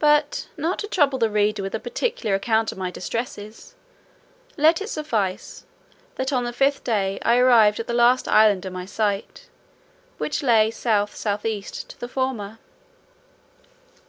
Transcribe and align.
But, 0.00 0.48
not 0.56 0.80
to 0.80 0.88
trouble 0.88 1.16
the 1.20 1.30
reader 1.30 1.62
with 1.62 1.72
a 1.72 1.78
particular 1.78 2.34
account 2.34 2.72
of 2.72 2.78
my 2.78 2.90
distresses, 2.90 3.76
let 4.56 4.80
it 4.82 4.88
suffice, 4.88 5.64
that 6.16 6.32
on 6.32 6.42
the 6.42 6.52
fifth 6.52 6.82
day 6.82 7.20
I 7.22 7.36
arrived 7.36 7.78
at 7.78 7.86
the 7.86 7.94
last 7.94 8.26
island 8.26 8.66
in 8.66 8.72
my 8.72 8.84
sight, 8.84 9.48
which 10.16 10.42
lay 10.42 10.72
south 10.72 11.14
south 11.14 11.46
east 11.46 11.88
to 11.90 12.00
the 12.00 12.08
former. 12.08 12.58